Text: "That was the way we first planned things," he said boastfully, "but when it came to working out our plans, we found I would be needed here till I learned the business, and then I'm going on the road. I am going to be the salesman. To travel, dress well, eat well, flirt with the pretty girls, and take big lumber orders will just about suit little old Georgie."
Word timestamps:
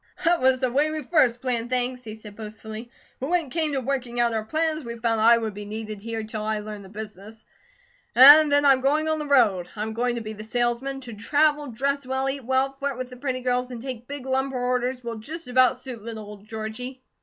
"That 0.25 0.41
was 0.41 0.59
the 0.59 0.71
way 0.71 0.89
we 0.89 1.03
first 1.03 1.41
planned 1.41 1.69
things," 1.69 2.03
he 2.03 2.15
said 2.15 2.35
boastfully, 2.35 2.89
"but 3.19 3.29
when 3.29 3.45
it 3.45 3.51
came 3.51 3.73
to 3.73 3.81
working 3.81 4.19
out 4.19 4.33
our 4.33 4.43
plans, 4.43 4.83
we 4.83 4.97
found 4.97 5.21
I 5.21 5.37
would 5.37 5.53
be 5.53 5.65
needed 5.65 6.01
here 6.01 6.23
till 6.23 6.41
I 6.43 6.57
learned 6.57 6.83
the 6.83 6.89
business, 6.89 7.45
and 8.15 8.51
then 8.51 8.65
I'm 8.65 8.81
going 8.81 9.07
on 9.07 9.19
the 9.19 9.27
road. 9.27 9.69
I 9.75 9.83
am 9.83 9.93
going 9.93 10.15
to 10.15 10.21
be 10.21 10.33
the 10.33 10.43
salesman. 10.43 11.01
To 11.01 11.13
travel, 11.13 11.67
dress 11.67 12.03
well, 12.07 12.27
eat 12.27 12.43
well, 12.43 12.71
flirt 12.71 12.97
with 12.97 13.11
the 13.11 13.17
pretty 13.17 13.41
girls, 13.41 13.69
and 13.69 13.79
take 13.79 14.07
big 14.07 14.25
lumber 14.25 14.57
orders 14.57 15.03
will 15.03 15.17
just 15.19 15.47
about 15.47 15.77
suit 15.77 16.01
little 16.01 16.23
old 16.25 16.47
Georgie." 16.47 17.03